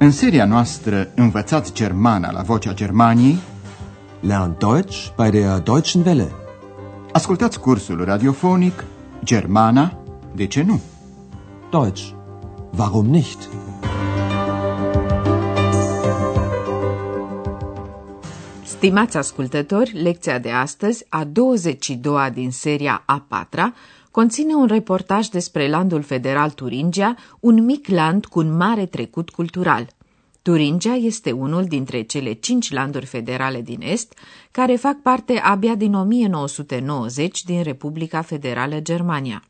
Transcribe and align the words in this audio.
În 0.00 0.10
seria 0.10 0.44
noastră 0.44 1.08
Învățați 1.14 1.72
Germana 1.72 2.30
la 2.30 2.42
Vocea 2.42 2.74
Germaniei 2.74 3.38
Lernt 4.20 4.58
Deutsch 4.58 5.08
bei 5.16 5.30
der 5.30 5.58
Deutschen 5.58 6.02
Welle. 6.06 6.32
Ascultați 7.12 7.60
cursul 7.60 8.04
radiofonic 8.04 8.84
Germana, 9.24 10.02
de 10.34 10.46
ce 10.46 10.62
nu? 10.62 10.80
Deutsch. 11.70 12.02
Warum 12.76 13.06
nicht? 13.06 13.48
Stimați 18.62 19.16
ascultători, 19.16 20.02
lecția 20.02 20.38
de 20.38 20.50
astăzi, 20.50 21.04
a 21.08 21.24
22-a 21.24 22.30
din 22.30 22.50
seria 22.50 23.02
a 23.06 23.24
4 23.28 23.72
conține 24.18 24.54
un 24.54 24.66
reportaj 24.66 25.26
despre 25.26 25.68
landul 25.68 26.02
federal 26.02 26.50
Turingia, 26.50 27.16
un 27.40 27.64
mic 27.64 27.88
land 27.88 28.26
cu 28.26 28.38
un 28.38 28.56
mare 28.56 28.86
trecut 28.86 29.30
cultural. 29.30 29.86
Turingia 30.42 30.94
este 30.94 31.30
unul 31.30 31.64
dintre 31.64 32.02
cele 32.02 32.32
cinci 32.32 32.72
landuri 32.72 33.06
federale 33.06 33.60
din 33.62 33.80
Est, 33.82 34.14
care 34.50 34.76
fac 34.76 35.02
parte 35.02 35.38
abia 35.38 35.74
din 35.74 35.94
1990 35.94 37.42
din 37.42 37.62
Republica 37.62 38.22
Federală 38.22 38.80
Germania. 38.80 39.42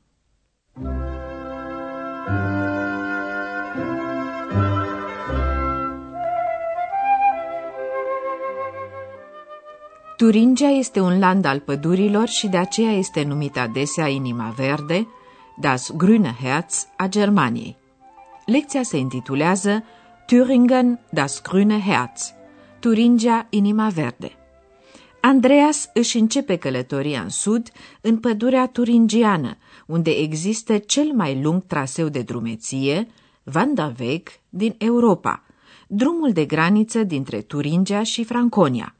Turingia 10.18 10.68
este 10.68 11.00
un 11.00 11.18
land 11.18 11.44
al 11.44 11.60
pădurilor 11.60 12.28
și 12.28 12.48
de 12.48 12.56
aceea 12.56 12.92
este 12.92 13.22
numit 13.22 13.58
adesea 13.58 14.08
inima 14.08 14.54
verde, 14.56 15.06
das 15.60 15.92
grüne 15.96 16.34
Herz 16.42 16.86
a 16.96 17.06
Germaniei. 17.06 17.76
Lecția 18.46 18.82
se 18.82 18.96
intitulează 18.96 19.84
Thüringen, 20.24 21.10
das 21.10 21.42
grüne 21.42 21.78
Herz, 21.86 22.32
Turingia, 22.78 23.46
inima 23.50 23.88
verde. 23.88 24.32
Andreas 25.20 25.90
își 25.94 26.18
începe 26.18 26.56
călătoria 26.56 27.20
în 27.20 27.28
sud, 27.28 27.70
în 28.00 28.18
pădurea 28.18 28.66
turingiană, 28.66 29.56
unde 29.86 30.10
există 30.10 30.78
cel 30.78 31.12
mai 31.14 31.42
lung 31.42 31.62
traseu 31.66 32.08
de 32.08 32.22
drumeție, 32.22 33.08
Wanderweg, 33.54 34.28
din 34.48 34.74
Europa, 34.78 35.42
drumul 35.86 36.32
de 36.32 36.44
graniță 36.44 37.02
dintre 37.02 37.40
Turingia 37.40 38.02
și 38.02 38.24
Franconia. 38.24 38.92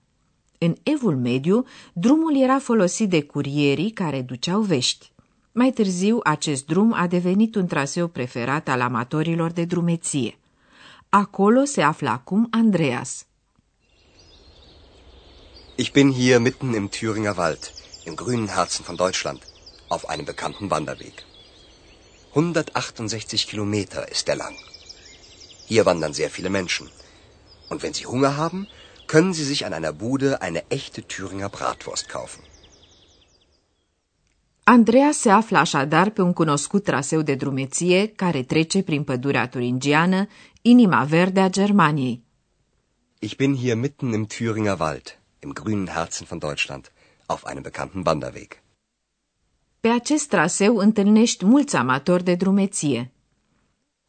În 0.59 0.77
evul 0.83 1.17
mediu, 1.17 1.67
drumul 1.93 2.37
era 2.37 2.59
folosit 2.59 3.09
de 3.09 3.23
curierii 3.23 3.91
care 3.91 4.23
duceau 4.23 4.61
vești. 4.61 5.13
Mai 5.53 5.71
târziu, 5.71 6.21
acest 6.23 6.67
drum 6.67 6.93
a 6.93 7.07
devenit 7.07 7.55
un 7.55 7.67
traseu 7.67 8.09
preferat 8.09 8.69
al 8.69 8.81
amatorilor 8.81 9.51
de 9.51 9.65
drumeție. 9.65 10.39
Acolo 11.09 11.65
se 11.65 11.83
află 11.83 12.09
acum 12.09 12.49
Andreas. 12.51 13.27
Ich 15.77 15.93
bin 15.93 16.13
hier 16.13 16.41
mitten 16.41 16.75
im 16.75 16.89
Thüringer 16.89 17.37
Wald, 17.37 17.73
im 18.05 18.15
grünen 18.15 18.49
Herzen 18.49 18.85
von 18.85 18.97
Deutschland, 18.97 19.43
auf 19.89 20.05
einem 20.09 20.25
bekannten 20.25 20.69
Wanderweg. 20.71 21.15
168 22.35 23.47
Kilometer 23.47 24.09
ist 24.11 24.29
er 24.29 24.37
lang. 24.37 24.57
Hier 25.69 25.85
wandern 25.85 26.13
sehr 26.13 26.31
viele 26.31 26.51
Menschen. 26.51 26.91
Und 27.69 27.83
wenn 27.83 27.93
Sie 27.93 28.07
Hunger 28.07 28.37
haben, 28.37 28.67
können 29.13 29.33
Sie 29.39 29.47
sich 29.53 29.61
an 29.67 29.73
einer 29.79 29.95
Bude 30.05 30.31
eine 30.47 30.61
echte 30.79 31.01
Thüringer 31.13 31.51
Bratwurst 31.57 32.07
kaufen. 32.17 32.43
Andreea 34.65 35.11
se 35.13 35.31
află 35.31 35.59
așadar 35.59 36.11
pe 36.11 36.23
un 36.23 36.33
cunoscut 36.33 36.85
traseu 36.85 37.23
de 37.23 37.35
drumeție 37.35 38.07
care 38.07 38.43
trece 38.43 38.83
prin 38.83 39.05
pădurea 39.05 39.49
turingiană, 39.49 40.27
inima 40.63 41.05
verde 41.05 41.41
a 41.41 41.49
Germaniei. 41.49 42.23
Ich 43.19 43.37
bin 43.37 43.57
hier 43.57 43.77
mitten 43.77 44.13
im 44.13 44.27
Thüringer 44.27 44.79
Wald, 44.79 45.19
im 45.39 45.53
grünen 45.53 45.89
Herzen 45.89 46.27
von 46.27 46.39
Deutschland, 46.39 46.93
auf 47.27 47.45
einem 47.45 47.63
bekannten 47.63 48.03
Wanderweg. 48.05 48.63
Pe 49.81 49.89
acest 49.89 50.29
traseu 50.29 50.77
întâlnești 50.77 51.45
mulți 51.45 51.77
amatori 51.77 52.25
de 52.25 52.35
drumeție. 52.35 53.13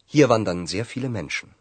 Hier 0.09 0.29
wandern 0.29 0.65
sehr 0.65 0.85
viele 0.85 1.07
Menschen. 1.07 1.58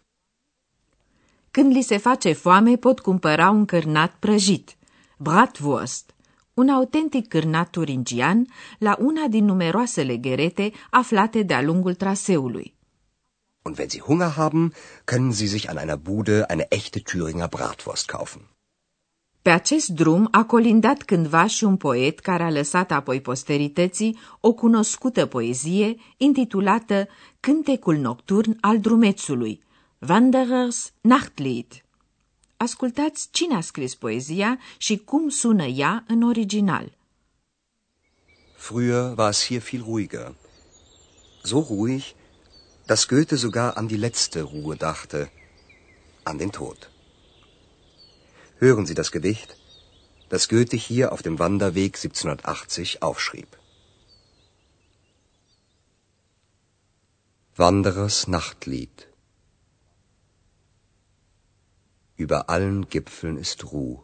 Când 1.58 1.72
li 1.72 1.82
se 1.82 1.96
face 1.96 2.32
foame, 2.32 2.76
pot 2.76 3.00
cumpăra 3.00 3.50
un 3.50 3.64
cârnat 3.64 4.14
prăjit, 4.18 4.76
bratwurst, 5.16 6.14
un 6.54 6.68
autentic 6.68 7.28
cârnat 7.28 7.70
turingian 7.70 8.46
la 8.78 8.96
una 9.00 9.26
din 9.26 9.44
numeroasele 9.44 10.16
gherete 10.16 10.72
aflate 10.90 11.42
de-a 11.42 11.62
lungul 11.62 11.94
traseului. 11.94 12.74
Und 13.62 13.78
wenn 13.78 13.88
Sie 13.88 14.00
Hunger 14.00 14.34
haben, 14.36 14.72
können 15.04 15.32
Sie 15.32 15.46
sich 15.46 15.68
an 15.68 15.76
einer 15.76 15.96
Bude 15.96 16.44
eine 16.48 16.66
echte 16.68 17.00
Thüringer 17.00 17.48
Bratwurst 17.48 18.06
kaufen. 18.06 18.42
Pe 19.42 19.50
acest 19.50 19.88
drum 19.88 20.28
a 20.30 20.44
colindat 20.44 21.02
cândva 21.02 21.46
și 21.46 21.64
un 21.64 21.76
poet 21.76 22.18
care 22.18 22.42
a 22.42 22.50
lăsat 22.50 22.90
apoi 22.90 23.20
posterității 23.20 24.18
o 24.40 24.52
cunoscută 24.52 25.26
poezie 25.26 25.96
intitulată 26.16 27.08
Cântecul 27.40 27.96
nocturn 27.96 28.56
al 28.60 28.80
drumețului, 28.80 29.66
Wanderers 30.00 30.92
Nachtlied. 31.00 31.84
Ascultați 32.56 33.28
cine 33.30 33.54
a 33.54 33.60
scris 33.60 33.94
poezia 33.94 34.58
și 34.76 34.96
cum 34.96 35.28
sună 35.28 35.64
ea 35.64 36.04
în 36.06 36.22
original. 36.22 36.96
Früher 38.56 39.16
war 39.16 39.28
es 39.28 39.46
hier 39.46 39.60
viel 39.60 39.82
ruhiger. 39.82 40.34
So 41.42 41.58
ruhig, 41.58 42.02
dass 42.86 43.06
Goethe 43.06 43.36
sogar 43.36 43.72
an 43.72 43.86
die 43.86 43.98
letzte 43.98 44.40
Ruhe 44.40 44.76
dachte, 44.76 45.30
an 46.22 46.36
den 46.36 46.50
Tod. 46.50 46.90
Hören 48.58 48.86
Sie 48.86 48.94
das 48.94 49.10
Gedicht, 49.10 49.56
das 50.28 50.46
Goethe 50.48 50.76
hier 50.76 51.10
auf 51.12 51.22
dem 51.22 51.38
Wanderweg 51.38 51.96
1780 51.96 53.02
aufschrieb. 53.02 53.48
Wanderers 57.56 58.26
Nachtlied 58.28 59.07
Über 62.24 62.50
allen 62.50 62.88
Gipfeln 62.88 63.36
ist 63.38 63.60
Ruh. 63.72 64.00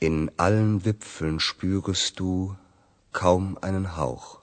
In 0.00 0.30
allen 0.36 0.84
Wipfeln 0.84 1.38
spürest 1.38 2.18
du 2.18 2.56
kaum 3.12 3.56
einen 3.66 3.96
Hauch. 3.96 4.40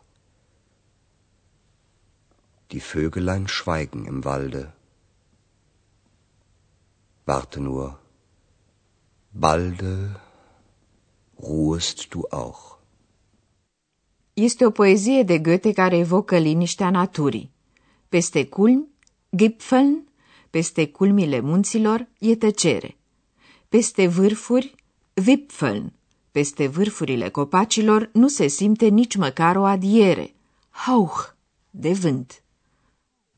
Die 2.72 2.80
Vögelein 2.80 3.50
schweigen 3.50 4.06
im 4.06 4.24
Walde. 4.24 4.72
Warte 7.26 7.60
nur, 7.60 8.00
balde 9.34 10.16
ruhest 11.38 12.14
du 12.14 12.20
auch. 12.32 12.78
Este 14.34 14.66
o 14.66 14.72
poezie 14.72 15.24
de 15.24 15.40
Goethe 15.40 15.74
care 15.74 15.98
evocă 15.98 16.38
liniștea 16.38 16.90
naturii. 16.90 17.52
Peste 18.10 18.46
culmi, 18.46 18.88
Gipfeln, 19.30 20.11
peste 20.52 20.88
culmile 20.88 21.40
munților, 21.40 22.08
e 22.20 22.36
tăcere. 22.36 22.98
Peste 23.70 24.08
vârfuri, 24.08 24.76
Wipfeln, 25.26 25.94
peste 26.32 26.68
vârfurile 26.68 27.30
copacilor 27.30 28.10
nu 28.14 28.28
se 28.28 28.48
simte 28.48 28.88
nici 28.88 29.16
măcar 29.16 29.56
o 29.56 29.66
adiere. 29.66 30.34
Hauch, 30.70 31.36
de 31.70 31.92
vânt. 31.94 32.44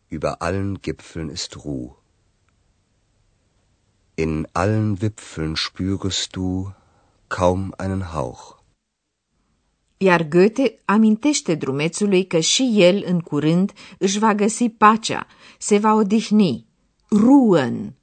Über 0.07 0.35
allen 0.37 0.77
Gipfeln 0.81 1.29
ist 1.29 1.51
Ruh. 1.53 1.91
In 4.15 4.47
allen 4.51 4.97
Wipfeln 5.01 5.55
spürest 5.55 6.31
du 6.31 6.73
kaum 7.27 7.73
einen 7.79 8.01
Hauch. 8.01 8.61
Iar 9.97 10.27
Goethe 10.27 10.79
amintește 10.85 11.55
drumețului 11.55 12.27
că 12.27 12.39
și 12.39 12.73
el, 12.75 13.03
în 13.05 13.19
curând, 13.19 13.71
își 13.97 14.19
va 14.19 14.35
găsi 14.35 14.69
pacea, 14.69 15.27
se 15.57 15.77
va 15.77 15.93
odihni, 15.93 16.65
ruhen. 17.13 17.95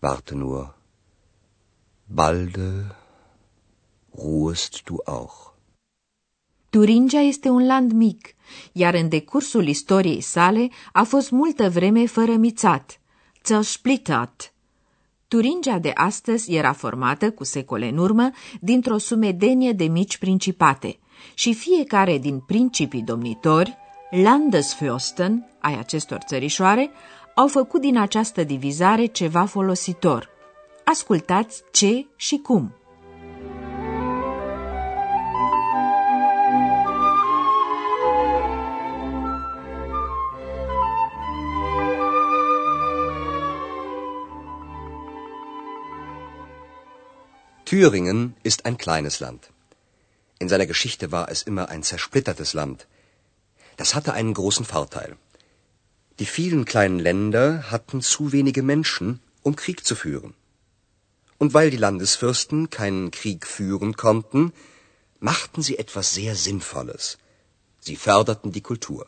Warte 0.00 0.34
nur, 0.34 0.74
balde 2.06 2.96
ruhest 4.12 4.82
du 4.84 4.96
auch. 5.04 5.52
Turingia 6.70 7.20
este 7.20 7.48
un 7.48 7.66
land 7.66 7.92
mic, 7.92 8.34
iar 8.72 8.94
în 8.94 9.08
decursul 9.08 9.66
istoriei 9.66 10.20
sale 10.20 10.68
a 10.92 11.02
fost 11.02 11.30
multă 11.30 11.70
vreme 11.70 12.06
fărămițat, 12.06 13.00
zersplittert. 13.44 14.52
Turingia 15.28 15.78
de 15.78 15.90
astăzi 15.94 16.54
era 16.54 16.72
formată, 16.72 17.30
cu 17.30 17.44
secole 17.44 17.88
în 17.88 17.96
urmă, 17.96 18.30
dintr-o 18.60 18.98
sumedenie 18.98 19.72
de 19.72 19.84
mici 19.84 20.18
principate 20.18 20.98
și 21.34 21.54
fiecare 21.54 22.18
din 22.18 22.38
principii 22.40 23.02
domnitori, 23.02 23.78
Landesfürsten, 24.10 25.48
ai 25.60 25.78
acestor 25.78 26.18
țărișoare, 26.26 26.90
au 27.34 27.48
făcut 27.48 27.80
din 27.80 27.98
această 27.98 28.44
divizare 28.44 29.06
ceva 29.06 29.44
folositor. 29.44 30.28
Ascultați 30.84 31.62
ce 31.70 32.06
și 32.16 32.36
cum. 32.36 32.74
Thüringen 47.70 48.34
ist 48.42 48.60
ein 48.64 48.76
kleines 48.76 49.20
Land. 49.20 49.50
In 50.38 50.48
seiner 50.48 50.66
Geschichte 50.66 51.06
war 51.12 51.28
es 51.28 51.42
immer 51.42 51.68
ein 51.68 51.82
zersplittertes 51.82 52.52
Land. 52.52 52.86
Das 53.76 53.94
hatte 53.94 54.12
einen 54.12 54.32
großen 54.32 54.64
Vorteil. 54.64 55.16
Die 56.20 56.26
vielen 56.26 56.66
kleinen 56.66 56.98
Länder 56.98 57.70
hatten 57.70 58.02
zu 58.02 58.30
wenige 58.30 58.62
Menschen, 58.62 59.20
um 59.42 59.56
Krieg 59.56 59.86
zu 59.86 59.94
führen. 59.94 60.34
Und 61.38 61.54
weil 61.54 61.70
die 61.70 61.78
Landesfürsten 61.78 62.68
keinen 62.68 63.10
Krieg 63.10 63.46
führen 63.46 63.96
konnten, 63.96 64.52
machten 65.18 65.62
sie 65.62 65.78
etwas 65.78 66.12
sehr 66.12 66.36
Sinnvolles. 66.36 67.16
Sie 67.78 67.96
förderten 67.96 68.52
die 68.52 68.60
Kultur. 68.60 69.06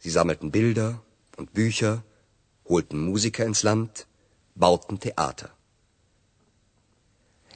Sie 0.00 0.10
sammelten 0.10 0.50
Bilder 0.50 1.00
und 1.36 1.54
Bücher, 1.54 2.02
holten 2.68 2.98
Musiker 2.98 3.46
ins 3.46 3.62
Land, 3.62 4.08
bauten 4.56 4.98
Theater. 4.98 5.50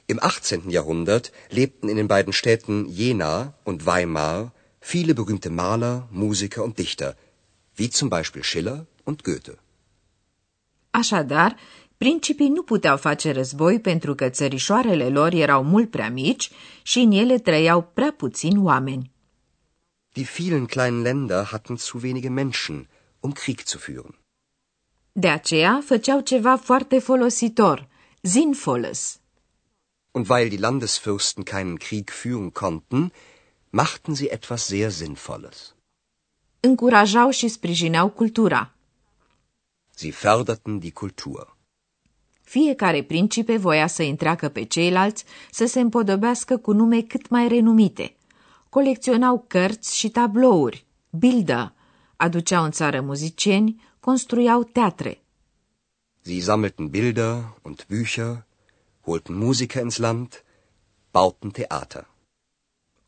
Im 0.07 0.23
18. 0.23 0.69
Jahrhundert 0.69 1.33
lebten 1.49 1.89
in 1.89 1.97
den 1.97 2.07
beiden 2.07 2.31
Städten 2.31 2.87
Jena 2.87 3.53
und 3.65 3.85
Weimar 3.85 4.53
viele 4.79 5.13
berühmte 5.13 5.49
Maler, 5.49 6.07
Musiker 6.09 6.63
und 6.63 6.79
Dichter, 6.79 7.17
wie 7.77 7.89
zum 7.89 8.09
Beispiel 8.09 8.43
Schiller 8.43 8.85
und 9.03 9.21
Goethe. 9.23 9.59
Așadar, 10.91 11.55
principii 11.97 12.49
nu 12.49 12.63
puteau 12.63 12.97
face 12.97 13.31
război 13.31 13.79
pentru 13.79 14.15
că 14.15 14.29
țărișoarele 14.29 15.09
lor 15.09 15.33
erau 15.33 15.63
mult 15.63 15.89
prea 15.89 16.09
mici 16.09 16.51
și 16.81 16.99
în 16.99 17.11
ele 17.11 17.37
trăiau 17.39 17.81
prea 17.93 18.13
puțini 18.17 18.57
oameni. 18.57 19.11
Die 20.13 20.27
vielen 20.37 20.65
kleinen 20.65 21.01
Länder 21.01 21.43
hatten 21.43 21.77
zu 21.77 21.99
wenige 22.03 22.29
Menschen, 22.29 22.87
um 23.19 23.31
Krieg 23.31 23.59
zu 23.65 23.77
führen. 23.77 24.19
De 25.11 25.29
aceea 25.29 25.81
făceau 25.85 26.19
ceva 26.21 26.57
foarte 26.57 26.99
folositor, 26.99 27.87
sinnvolles. 28.21 29.19
Und 30.11 30.29
weil 30.29 30.49
die 30.49 30.59
Landesfürsten 30.59 31.43
keinen 31.43 31.77
Krieg 31.77 32.09
führen 32.09 32.51
konnten, 32.51 33.11
machten 33.69 34.15
sie 34.15 34.29
etwas 34.29 34.67
sehr 34.67 34.89
Sinnvolles. 34.91 35.75
Încurajau 36.63 37.29
și 37.29 37.47
sprijineau 37.47 38.09
cultura. 38.09 38.71
Sie 39.95 40.11
förderten 40.11 40.79
die 40.79 40.91
Kultur. 40.91 41.57
Fiecare 42.41 43.03
principe 43.03 43.57
voia 43.57 43.87
să 43.87 44.03
întreacă 44.03 44.49
pe 44.49 44.63
ceilalți 44.63 45.23
să 45.51 45.65
se 45.65 45.79
împodobească 45.79 46.57
cu 46.57 46.71
nume 46.71 47.01
cât 47.01 47.29
mai 47.29 47.47
renumite. 47.47 48.15
Colecționau 48.69 49.45
cărți 49.47 49.97
și 49.97 50.09
tablouri, 50.09 50.85
bildă, 51.09 51.73
aduceau 52.15 52.63
în 52.63 52.71
țară 52.71 53.01
muzicieni, 53.01 53.81
construiau 53.99 54.63
teatre. 54.63 55.21
Sie 56.21 56.41
sammelten 56.41 56.87
Bilder 56.87 57.57
und 57.61 57.85
Bücher, 57.89 58.45
holten 59.01 59.37
Musiker 59.37 59.83
ins 59.83 59.97
Land, 59.97 60.43
bauten 61.11 61.49
Theater. 61.49 62.09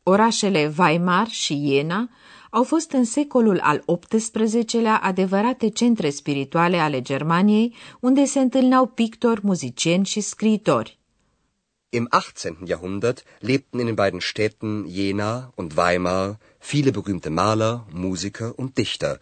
Orașele 0.04 0.74
Weimar 0.78 1.28
și 1.28 1.68
Jena 1.68 2.10
au 2.58 2.64
fost 2.64 2.92
în 2.92 3.04
secolul 3.04 3.60
al 3.60 3.84
XVIII-lea 4.10 4.98
adevărate 4.98 5.70
centre 5.70 6.10
spirituale 6.10 6.78
ale 6.78 7.02
Germaniei, 7.02 7.74
unde 8.00 8.26
se 8.26 8.40
întâlneau 8.40 8.86
pictori, 8.86 9.40
muzicieni 9.44 10.06
și 10.06 10.22
scriitori. 10.22 11.00
Im 11.90 12.08
18. 12.10 12.64
Jahrhundert 12.66 13.24
lebten 13.40 13.80
in 13.80 13.86
den 13.86 13.96
beiden 13.96 14.20
Städten 14.20 14.86
Jena 14.88 15.52
und 15.56 15.72
Weimar 15.76 16.38
viele 16.60 16.92
berühmte 16.92 17.30
Maler, 17.30 17.86
Musiker 17.94 18.54
und 18.56 18.74
Dichter, 18.74 19.20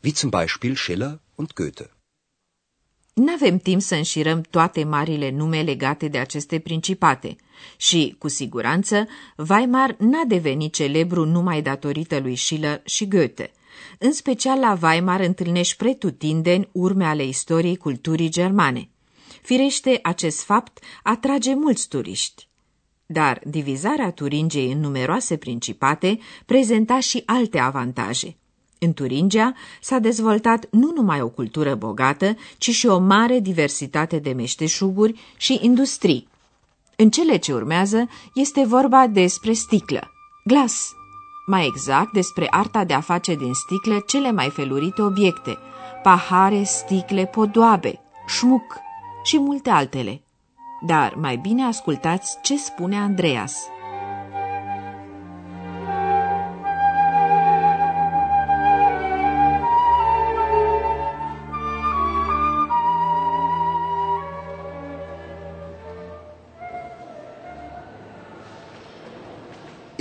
wie 0.00 0.12
zum 0.12 0.30
Beispiel 0.30 0.74
Schiller 0.74 1.20
und 1.34 1.54
Goethe. 1.54 1.90
N-avem 3.14 3.58
timp 3.58 3.80
să 3.80 3.94
înșirăm 3.94 4.40
toate 4.50 4.84
marile 4.84 5.30
nume 5.30 5.62
legate 5.62 6.08
de 6.08 6.18
aceste 6.18 6.58
principate 6.58 7.36
și, 7.76 8.14
cu 8.18 8.28
siguranță, 8.28 9.08
Weimar 9.48 9.96
n-a 9.98 10.22
devenit 10.26 10.74
celebru 10.74 11.24
numai 11.24 11.62
datorită 11.62 12.18
lui 12.18 12.36
Schiller 12.36 12.80
și 12.84 13.08
Goethe. 13.08 13.50
În 13.98 14.12
special 14.12 14.58
la 14.58 14.78
Weimar 14.82 15.20
întâlnești 15.20 15.76
pretutindeni 15.76 16.68
urme 16.72 17.04
ale 17.04 17.24
istoriei 17.24 17.76
culturii 17.76 18.28
germane. 18.28 18.88
Firește, 19.42 19.98
acest 20.02 20.42
fapt 20.42 20.78
atrage 21.02 21.54
mulți 21.54 21.88
turiști. 21.88 22.48
Dar 23.06 23.40
divizarea 23.44 24.10
Turingiei 24.10 24.72
în 24.72 24.80
numeroase 24.80 25.36
principate 25.36 26.18
prezenta 26.46 27.00
și 27.00 27.22
alte 27.26 27.58
avantaje– 27.58 28.36
în 28.84 28.92
Turingia 28.92 29.54
s-a 29.80 29.98
dezvoltat 29.98 30.66
nu 30.70 30.92
numai 30.94 31.20
o 31.20 31.28
cultură 31.28 31.74
bogată, 31.74 32.36
ci 32.58 32.70
și 32.70 32.86
o 32.86 32.98
mare 32.98 33.38
diversitate 33.40 34.18
de 34.18 34.32
meșteșuguri 34.32 35.20
și 35.36 35.58
industrii. 35.62 36.28
În 36.96 37.10
cele 37.10 37.36
ce 37.36 37.52
urmează 37.52 38.08
este 38.34 38.64
vorba 38.64 39.06
despre 39.06 39.52
sticlă, 39.52 40.10
glas, 40.44 40.92
mai 41.46 41.66
exact 41.66 42.12
despre 42.12 42.46
arta 42.50 42.84
de 42.84 42.94
a 42.94 43.00
face 43.00 43.34
din 43.34 43.52
sticlă 43.52 44.02
cele 44.06 44.30
mai 44.30 44.50
felurite 44.50 45.02
obiecte, 45.02 45.58
pahare, 46.02 46.62
sticle, 46.62 47.26
podoabe, 47.26 48.00
șmuc 48.26 48.76
și 49.24 49.38
multe 49.38 49.70
altele. 49.70 50.22
Dar 50.86 51.14
mai 51.14 51.36
bine 51.36 51.64
ascultați 51.64 52.38
ce 52.42 52.56
spune 52.56 52.96
Andreas. 52.96 53.56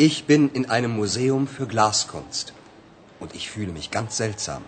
Ich 0.04 0.26
bin 0.26 0.50
in 0.50 0.68
einem 0.68 0.96
Museum 0.96 1.48
für 1.48 1.68
Glaskunst 1.68 2.54
und 3.20 3.36
ich 3.36 3.52
fühle 3.52 3.72
mich 3.72 3.92
ganz 3.92 4.18
seltsam. 4.18 4.64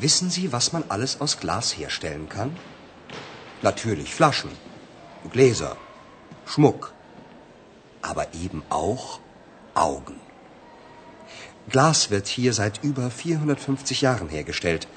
Wissen 0.00 0.28
Sie, 0.28 0.50
was 0.50 0.72
man 0.72 0.82
alles 0.88 1.20
aus 1.20 1.38
Glas 1.38 1.78
herstellen 1.78 2.28
kann? 2.28 2.50
Natürlich 3.62 4.12
Flaschen, 4.12 4.50
Gläser, 5.30 5.76
Schmuck, 6.46 6.92
aber 8.02 8.34
eben 8.34 8.64
auch 8.70 9.20
Augen. 9.76 10.18
Glas 11.68 12.10
wird 12.10 12.26
hier 12.26 12.52
seit 12.54 12.82
über 12.82 13.12
450 13.12 14.00
Jahren 14.00 14.28
hergestellt. 14.28 14.88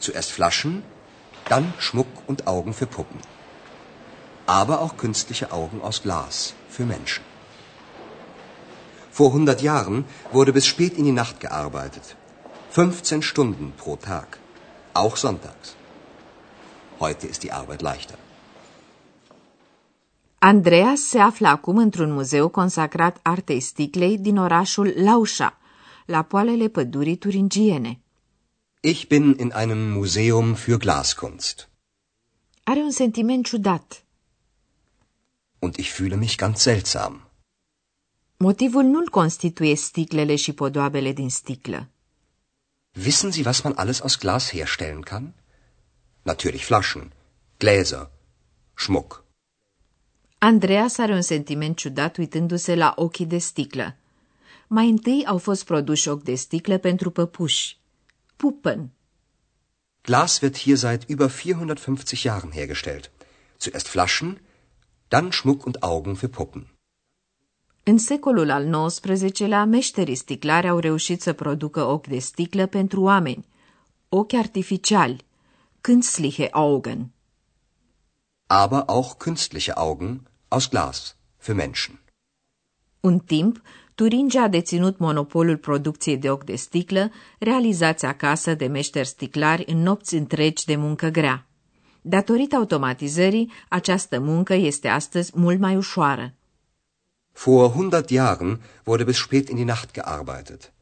Zuerst 0.00 0.32
Flaschen, 0.32 0.82
dann 1.48 1.72
Schmuck 1.78 2.12
und 2.26 2.46
Augen 2.46 2.74
für 2.74 2.86
Puppen. 2.86 3.20
Aber 4.46 4.82
auch 4.82 4.98
künstliche 4.98 5.50
Augen 5.50 5.80
aus 5.80 6.02
Glas 6.02 6.52
für 6.68 6.84
Menschen. 6.84 7.35
Vor 9.18 9.30
100 9.30 9.62
Jahren 9.62 10.04
wurde 10.32 10.52
bis 10.52 10.66
spät 10.66 10.94
in 10.98 11.04
die 11.04 11.18
Nacht 11.22 11.40
gearbeitet. 11.40 12.16
15 12.70 13.22
Stunden 13.22 13.72
pro 13.80 13.96
Tag. 13.96 14.38
Auch 14.92 15.16
sonntags. 15.16 15.74
Heute 17.00 17.26
ist 17.26 17.42
die 17.42 17.52
Arbeit 17.52 17.82
leichter. 17.82 18.18
Andreas 20.38 21.00
se 21.00 21.18
află 21.18 21.48
acum 21.48 21.76
într-un 21.76 22.12
muzeu 22.12 22.48
consacrat 22.48 23.18
artei 23.22 23.60
sticlei 23.60 24.18
din 24.18 24.36
orașul 24.36 24.92
Lauscha, 24.96 25.58
la 26.06 26.22
poalele 26.22 26.68
pădurii 26.68 27.16
turingiene. 27.16 28.00
Ich 28.80 29.06
bin 29.06 29.34
in 29.38 29.52
einem 29.52 29.92
Museum 29.92 30.54
für 30.54 30.78
Glaskunst. 30.78 31.68
Are 32.64 32.80
un 32.80 32.90
sentiment 32.90 33.46
ciudat. 33.46 34.04
Und 35.58 35.76
ich 35.76 35.90
fühle 35.92 36.16
mich 36.16 36.36
ganz 36.36 36.62
seltsam. 36.62 37.25
Motivul 38.38 38.82
nu-l 38.82 39.08
constituie 39.08 39.74
sticlele 39.74 40.36
și 40.36 40.52
podoabele 40.52 41.12
din 41.12 41.30
sticlă. 41.30 41.88
Wissen 43.04 43.30
Sie, 43.30 43.42
was 43.44 43.60
man 43.60 43.72
alles 43.76 44.00
aus 44.00 44.16
Glas 44.18 44.50
herstellen 44.50 45.00
kann? 45.00 45.34
Natürlich 46.22 46.64
Flaschen, 46.64 47.12
Gläser, 47.56 48.10
Schmuck. 48.74 49.24
Andreas 50.38 50.98
are 50.98 51.12
un 51.12 51.22
sentiment 51.22 51.76
ciudat 51.76 52.16
uitându-se 52.16 52.74
la 52.74 52.92
ochii 52.96 53.26
de 53.26 53.38
sticlă. 53.38 53.96
Mai 54.66 54.88
întâi 54.88 55.24
au 55.26 55.38
fost 55.38 55.64
produși 55.64 56.08
ochi 56.08 56.22
de 56.22 56.34
sticlă 56.34 56.78
pentru 56.78 57.10
păpuși. 57.10 57.78
Puppen. 58.36 58.90
Glas 60.02 60.40
wird 60.40 60.56
hier 60.56 60.76
seit 60.76 61.02
über 61.08 61.28
450 61.28 62.20
Jahren 62.20 62.50
hergestellt. 62.50 63.10
Zuerst 63.58 63.86
Flaschen, 63.86 64.40
dann 65.08 65.30
Schmuck 65.30 65.64
und 65.64 65.82
Augen 65.82 66.14
für 66.14 66.28
Puppen. 66.28 66.75
În 67.88 67.98
secolul 67.98 68.50
al 68.50 68.86
XIX-lea, 68.86 69.64
meșterii 69.64 70.14
sticlari 70.14 70.68
au 70.68 70.78
reușit 70.78 71.20
să 71.20 71.32
producă 71.32 71.84
ochi 71.84 72.06
de 72.06 72.18
sticlă 72.18 72.66
pentru 72.66 73.00
oameni, 73.00 73.46
ochi 74.08 74.32
artificiali, 74.32 75.24
künstliche 75.80 76.48
Augen. 76.50 77.10
Aber 78.46 78.82
auch 78.86 79.12
künstliche 79.18 79.72
Augen 79.72 80.20
aus 80.48 80.68
Glas 80.68 81.16
für 81.38 81.54
Menschen. 81.54 82.00
Un 83.00 83.18
timp, 83.18 83.62
Turingia 83.94 84.42
a 84.42 84.48
deținut 84.48 84.98
monopolul 84.98 85.56
producției 85.56 86.16
de 86.16 86.30
ochi 86.30 86.44
de 86.44 86.56
sticlă, 86.56 87.10
realizați 87.38 88.04
acasă 88.04 88.54
de 88.54 88.66
meșteri 88.66 89.06
sticlari 89.06 89.64
în 89.66 89.82
nopți 89.82 90.14
întregi 90.14 90.64
de 90.64 90.76
muncă 90.76 91.08
grea. 91.08 91.46
Datorită 92.02 92.56
automatizării, 92.56 93.52
această 93.68 94.20
muncă 94.20 94.54
este 94.54 94.88
astăzi 94.88 95.32
mult 95.34 95.58
mai 95.58 95.76
ușoară. 95.76 96.35
Vor 97.44 97.74
100 97.74 98.10
Jahren 98.10 98.62
wurde 98.86 99.04
bis 99.04 99.18
spät 99.18 99.50
in 99.50 99.58
die 99.58 99.66
Nacht 99.66 99.92
gearbeitet. 99.92 100.72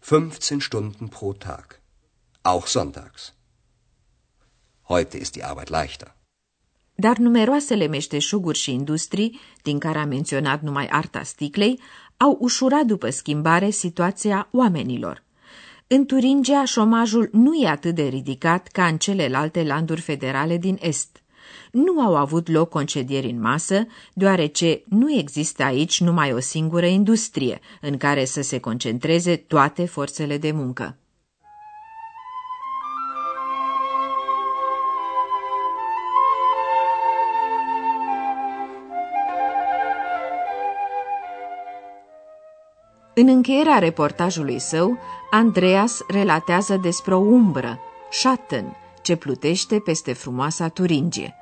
15 0.00 0.62
Stunden 0.62 1.10
pro 1.10 1.34
Tag. 1.34 1.80
Auch 2.42 2.66
sonntags. 2.66 3.34
Heute 4.88 5.18
ist 5.18 5.34
die 5.34 5.44
Arbeit 5.44 5.68
leichter. 5.68 6.14
Dar 6.94 7.18
numeroasele 7.18 7.86
meșteșuguri 7.86 8.58
și 8.58 8.72
industrii, 8.72 9.40
din 9.62 9.78
care 9.78 9.98
am 9.98 10.08
menționat 10.08 10.62
numai 10.62 10.86
arta 10.86 11.22
sticlei, 11.22 11.80
au 12.16 12.36
ușurat 12.40 12.84
după 12.84 13.10
schimbare 13.10 13.70
situația 13.70 14.48
oamenilor. 14.52 15.22
În 15.86 16.06
Turingia, 16.06 16.64
șomajul 16.64 17.28
nu 17.32 17.54
e 17.54 17.68
atât 17.68 17.94
de 17.94 18.02
ridicat 18.02 18.66
ca 18.66 18.86
în 18.86 18.98
celelalte 18.98 19.62
landuri 19.62 20.00
federale 20.00 20.56
din 20.56 20.78
Est. 20.80 21.21
Nu 21.70 22.00
au 22.00 22.16
avut 22.16 22.48
loc 22.48 22.68
concedieri 22.68 23.30
în 23.30 23.40
masă, 23.40 23.86
deoarece 24.14 24.82
nu 24.88 25.12
există 25.12 25.62
aici 25.62 26.00
numai 26.00 26.32
o 26.32 26.40
singură 26.40 26.86
industrie 26.86 27.60
în 27.80 27.96
care 27.96 28.24
să 28.24 28.42
se 28.42 28.58
concentreze 28.58 29.36
toate 29.36 29.86
forțele 29.86 30.38
de 30.38 30.52
muncă. 30.52 30.96
În 43.14 43.28
încheierea 43.28 43.78
reportajului 43.78 44.58
său, 44.58 44.98
Andreas 45.30 46.00
relatează 46.08 46.76
despre 46.76 47.14
o 47.14 47.18
umbră, 47.18 47.78
Schatten, 48.10 48.76
ce 49.02 49.16
plutește 49.16 49.78
peste 49.78 50.12
frumoasa 50.12 50.68
Turingie. 50.68 51.34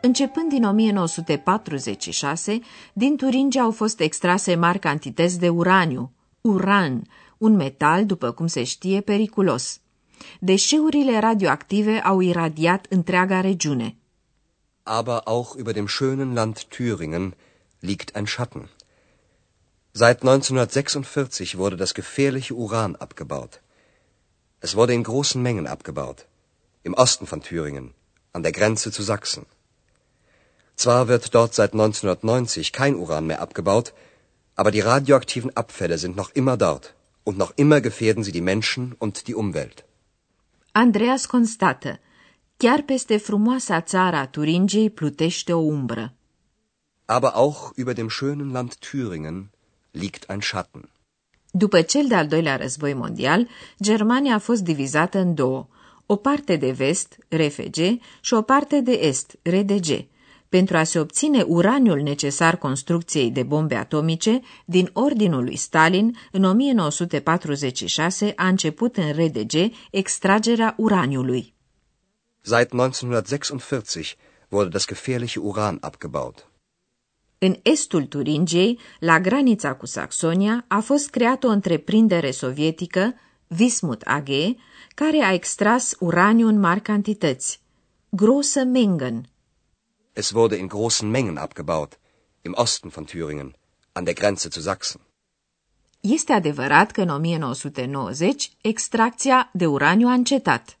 Începând 0.00 0.48
din 0.48 0.64
1946, 0.64 2.60
din 2.92 3.16
Turingia 3.16 3.62
au 3.62 3.70
fost 3.70 4.00
extrase 4.00 4.54
mari 4.54 4.78
cantități 4.78 5.38
de 5.38 5.48
uraniu, 5.48 6.12
uran, 6.40 7.02
un 7.38 7.56
metal, 7.56 8.06
după 8.06 8.30
cum 8.30 8.46
se 8.46 8.64
știe, 8.64 9.00
periculos. 9.00 9.80
Deșeurile 10.40 11.18
radioactive 11.18 11.98
au 11.98 12.20
iradiat 12.20 12.86
întreaga 12.88 13.40
regiune. 13.40 13.96
Aber 14.82 15.20
auch 15.24 15.56
über 15.56 15.72
dem 15.72 15.86
schönen 15.86 16.32
Land 16.32 16.64
Thüringen 16.64 17.34
liegt 17.80 18.16
ein 18.16 18.26
Schatten. 18.26 18.68
Seit 19.92 20.22
1946 20.22 21.56
wurde 21.56 21.76
das 21.76 21.92
gefährliche 21.92 22.54
Uran 22.54 22.96
abgebaut. 22.98 23.62
Es 24.60 24.74
wurde 24.74 24.92
in 24.92 25.02
großen 25.02 25.42
Mengen 25.42 25.66
abgebaut. 25.66 26.27
Im 26.88 26.94
Osten 27.04 27.26
von 27.32 27.40
Thüringen, 27.46 27.86
an 28.32 28.42
der 28.46 28.54
Grenze 28.58 28.88
zu 28.96 29.02
Sachsen. 29.02 29.44
Zwar 30.82 31.02
wird 31.08 31.34
dort 31.34 31.52
seit 31.58 31.72
1990 31.74 32.72
kein 32.72 32.94
Uran 33.02 33.26
mehr 33.30 33.42
abgebaut, 33.46 33.92
aber 34.60 34.70
die 34.76 34.84
radioaktiven 34.92 35.52
Abfälle 35.62 35.98
sind 35.98 36.16
noch 36.16 36.30
immer 36.40 36.56
dort 36.56 36.94
und 37.24 37.36
noch 37.42 37.52
immer 37.56 37.80
gefährden 37.88 38.24
sie 38.24 38.32
die 38.38 38.46
Menschen 38.52 38.84
und 39.02 39.14
die 39.28 39.34
Umwelt. 39.42 39.84
Andreas 40.72 41.26
constată, 41.26 41.98
chiar 42.56 42.82
peste 42.82 43.18
frumoasa 43.18 43.80
țara 43.80 44.26
Turingiei 44.26 44.90
plutește 44.90 45.52
o 45.52 45.60
umbră. 45.60 46.12
Aber 47.04 47.32
auch 47.34 47.72
über 47.76 47.94
dem 47.94 48.08
schönen 48.08 48.50
Land 48.52 48.72
Thüringen 48.80 49.38
liegt 49.90 50.30
ein 50.30 50.40
Schatten. 50.40 50.88
După 51.50 51.82
cel 51.82 52.06
de-al 52.06 52.26
doilea 52.26 52.56
război 52.56 52.94
mondial, 52.94 53.48
Germania 53.82 54.34
a 54.34 54.38
fost 54.38 54.62
divizată 54.62 55.18
în 55.18 55.34
două, 55.34 55.68
o 56.10 56.16
parte 56.16 56.56
de 56.56 56.70
vest, 56.70 57.18
RFG, 57.28 57.76
și 58.20 58.34
o 58.34 58.42
parte 58.42 58.80
de 58.80 58.92
est, 58.92 59.38
RDG, 59.42 60.06
pentru 60.48 60.76
a 60.76 60.82
se 60.84 60.98
obține 60.98 61.42
uraniul 61.42 62.00
necesar 62.00 62.56
construcției 62.56 63.30
de 63.30 63.42
bombe 63.42 63.74
atomice, 63.74 64.40
din 64.64 64.90
ordinul 64.92 65.44
lui 65.44 65.56
Stalin, 65.56 66.16
în 66.32 66.44
1946 66.44 68.32
a 68.36 68.46
început 68.46 68.96
în 68.96 69.12
RDG 69.12 69.52
extragerea 69.90 70.74
uraniului. 70.76 71.54
Seit 72.40 72.72
1946 72.72 74.14
wurde 74.48 74.68
das 74.68 74.86
gefährliche 74.86 75.40
Uran 75.40 75.78
abgebaut. 75.80 76.50
În 77.38 77.54
estul 77.62 78.04
Turingiei, 78.04 78.78
la 78.98 79.20
granița 79.20 79.74
cu 79.74 79.86
Saxonia, 79.86 80.64
a 80.68 80.80
fost 80.80 81.10
creată 81.10 81.46
o 81.46 81.50
întreprindere 81.50 82.30
sovietică, 82.30 83.14
Vismut 83.48 84.02
AG, 84.02 84.28
care 84.94 85.22
a 85.22 85.32
extras 85.32 85.94
uraniu 85.98 86.46
în 86.46 86.58
mari 86.58 86.80
cantități. 86.80 87.60
Große 88.16 88.64
Mengen. 88.66 89.28
Es 90.12 90.32
wurde 90.32 90.56
in 90.56 90.68
großen 90.68 91.10
Mengen 91.10 91.36
abgebaut, 91.36 91.98
im 92.42 92.52
Osten 92.56 92.90
von 92.90 93.04
Thüringen, 93.04 93.50
an 93.92 94.04
der 94.04 94.14
Grenze 94.14 94.48
zu 94.48 94.60
Sachsen. 94.60 95.00
Este 96.00 96.32
adevărat 96.32 96.90
că 96.90 97.00
în 97.00 97.08
1990 97.08 98.52
extracția 98.60 99.50
de 99.52 99.66
uraniu 99.66 100.08
a 100.08 100.12
încetat. 100.12 100.78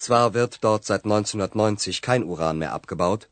Zwar 0.00 0.34
wird 0.34 0.56
dort 0.60 0.84
seit 0.84 1.04
1990 1.04 2.00
kein 2.00 2.22
Uran 2.22 2.56
mehr 2.56 2.70
abgebaut, 2.70 3.30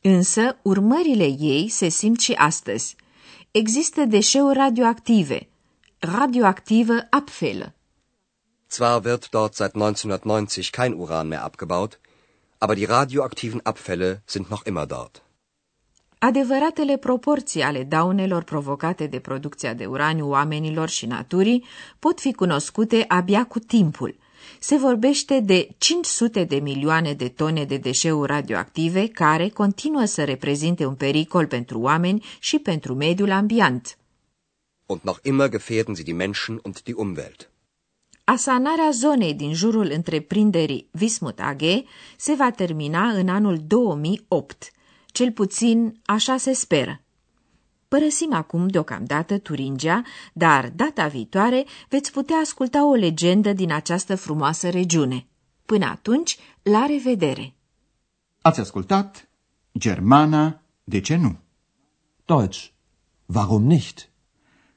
Însă, 0.00 0.58
urmările 0.62 1.26
ei 1.38 1.68
se 1.68 1.88
simt 1.88 2.20
și 2.20 2.32
astăzi. 2.32 2.96
Există 3.50 4.04
deșeuri 4.04 4.58
radioactive, 4.58 5.48
radioactive 6.06 7.06
Abfälle. 7.10 7.74
Zwar 8.70 9.04
wird 9.04 9.28
dort 9.30 9.54
seit 9.54 9.74
1990 9.74 10.70
kein 10.70 10.92
Uran 10.94 11.28
mehr 11.28 11.44
abgebaut, 11.44 12.00
aber 12.58 12.74
die 12.74 12.84
radioaktiven 12.84 13.60
Abfälle 13.64 14.22
sind 14.24 14.50
noch 14.50 14.64
immer 14.66 14.86
dort. 14.86 15.22
Adevăratele 16.18 16.96
proporții 16.96 17.62
ale 17.62 17.82
daunelor 17.84 18.42
provocate 18.42 19.06
de 19.06 19.18
producția 19.18 19.74
de 19.74 19.86
uraniu 19.86 20.28
oamenilor 20.28 20.88
și 20.88 21.06
naturii 21.06 21.64
pot 21.98 22.20
fi 22.20 22.32
cunoscute 22.32 23.04
abia 23.08 23.44
cu 23.44 23.58
timpul– 23.58 24.16
se 24.60 24.76
vorbește 24.76 25.40
de 25.40 25.68
500 25.78 26.44
de 26.44 26.56
milioane 26.56 27.12
de 27.12 27.28
tone 27.28 27.64
de 27.64 27.76
deșeuri 27.76 28.32
radioactive 28.32 29.08
care 29.08 29.48
continuă 29.48 30.04
să 30.04 30.24
reprezinte 30.24 30.84
un 30.84 30.94
pericol 30.94 31.46
pentru 31.46 31.80
oameni 31.80 32.24
și 32.38 32.58
pentru 32.58 32.94
mediul 32.94 33.30
ambient. 33.30 33.98
Und 34.86 35.00
noch 35.04 35.18
immer 35.22 35.48
gefährden 35.48 35.94
sie 35.94 36.04
die 36.04 36.18
Menschen 36.24 36.58
und 36.58 36.86
die 36.86 36.94
Umwelt. 36.94 37.50
Asanarea 38.24 38.90
zonei 38.90 39.34
din 39.34 39.52
jurul 39.52 39.90
întreprinderii 39.90 40.88
Vismut 40.90 41.40
AG 41.40 41.62
se 42.16 42.34
va 42.34 42.50
termina 42.50 43.08
în 43.08 43.28
anul 43.28 43.58
2008. 43.66 44.70
Cel 45.06 45.32
puțin 45.32 46.00
așa 46.04 46.36
se 46.36 46.52
speră. 46.52 47.00
Părăsim 47.88 48.32
acum 48.32 48.68
deocamdată 48.68 49.38
Turingia, 49.38 50.02
dar 50.32 50.70
data 50.70 51.06
viitoare 51.06 51.64
veți 51.88 52.12
putea 52.12 52.36
asculta 52.36 52.88
o 52.88 52.94
legendă 52.94 53.52
din 53.52 53.72
această 53.72 54.16
frumoasă 54.16 54.70
regiune. 54.70 55.26
Până 55.66 55.86
atunci, 55.86 56.38
la 56.62 56.86
revedere! 56.86 57.54
Ați 58.42 58.60
ascultat 58.60 59.28
Germana, 59.78 60.60
de 60.84 61.00
ce 61.00 61.16
nu? 61.16 61.36
Deutsch. 62.24 62.66
Warum 63.26 63.62
nicht? 63.62 64.10